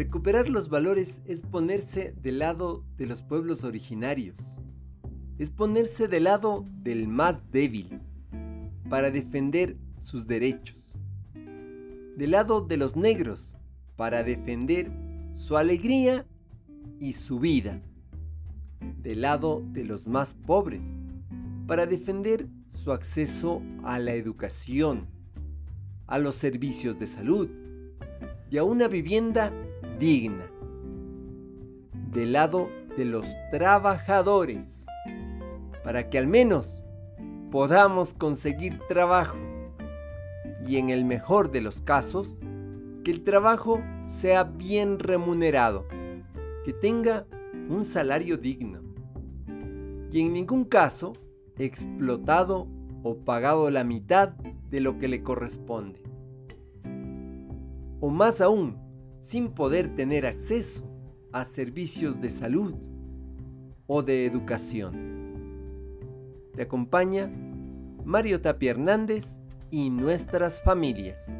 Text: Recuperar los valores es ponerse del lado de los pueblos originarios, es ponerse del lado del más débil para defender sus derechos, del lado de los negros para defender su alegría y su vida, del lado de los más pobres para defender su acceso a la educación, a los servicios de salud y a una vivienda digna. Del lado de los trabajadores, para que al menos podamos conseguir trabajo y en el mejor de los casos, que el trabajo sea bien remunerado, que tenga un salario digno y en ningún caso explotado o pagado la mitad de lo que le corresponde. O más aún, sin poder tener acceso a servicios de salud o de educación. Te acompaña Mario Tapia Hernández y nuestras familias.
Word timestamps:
Recuperar 0.00 0.48
los 0.48 0.70
valores 0.70 1.20
es 1.26 1.42
ponerse 1.42 2.14
del 2.22 2.38
lado 2.38 2.86
de 2.96 3.04
los 3.04 3.20
pueblos 3.20 3.64
originarios, 3.64 4.34
es 5.36 5.50
ponerse 5.50 6.08
del 6.08 6.24
lado 6.24 6.64
del 6.82 7.06
más 7.06 7.50
débil 7.50 8.00
para 8.88 9.10
defender 9.10 9.76
sus 9.98 10.26
derechos, 10.26 10.96
del 12.16 12.30
lado 12.30 12.62
de 12.62 12.78
los 12.78 12.96
negros 12.96 13.58
para 13.96 14.22
defender 14.22 14.90
su 15.34 15.58
alegría 15.58 16.26
y 16.98 17.12
su 17.12 17.38
vida, 17.38 17.82
del 19.02 19.20
lado 19.20 19.62
de 19.70 19.84
los 19.84 20.06
más 20.06 20.32
pobres 20.32 20.98
para 21.66 21.84
defender 21.84 22.48
su 22.70 22.90
acceso 22.92 23.60
a 23.84 23.98
la 23.98 24.14
educación, 24.14 25.08
a 26.06 26.18
los 26.18 26.36
servicios 26.36 26.98
de 26.98 27.06
salud 27.06 27.50
y 28.50 28.56
a 28.56 28.64
una 28.64 28.88
vivienda 28.88 29.52
digna. 30.00 30.50
Del 32.10 32.32
lado 32.32 32.70
de 32.96 33.04
los 33.04 33.26
trabajadores, 33.52 34.86
para 35.84 36.08
que 36.08 36.18
al 36.18 36.26
menos 36.26 36.82
podamos 37.52 38.14
conseguir 38.14 38.80
trabajo 38.88 39.36
y 40.66 40.78
en 40.78 40.88
el 40.88 41.04
mejor 41.04 41.52
de 41.52 41.60
los 41.60 41.82
casos, 41.82 42.38
que 43.04 43.10
el 43.10 43.22
trabajo 43.22 43.82
sea 44.06 44.44
bien 44.44 44.98
remunerado, 44.98 45.86
que 46.64 46.72
tenga 46.72 47.26
un 47.68 47.84
salario 47.84 48.38
digno 48.38 48.80
y 50.10 50.20
en 50.20 50.32
ningún 50.32 50.64
caso 50.64 51.12
explotado 51.58 52.66
o 53.02 53.18
pagado 53.18 53.70
la 53.70 53.84
mitad 53.84 54.30
de 54.70 54.80
lo 54.80 54.98
que 54.98 55.08
le 55.08 55.22
corresponde. 55.22 56.02
O 58.00 58.08
más 58.08 58.40
aún, 58.40 58.89
sin 59.20 59.50
poder 59.50 59.94
tener 59.94 60.26
acceso 60.26 60.90
a 61.32 61.44
servicios 61.44 62.20
de 62.20 62.30
salud 62.30 62.74
o 63.86 64.02
de 64.02 64.26
educación. 64.26 65.10
Te 66.54 66.62
acompaña 66.62 67.30
Mario 68.04 68.40
Tapia 68.40 68.72
Hernández 68.72 69.40
y 69.70 69.90
nuestras 69.90 70.60
familias. 70.62 71.38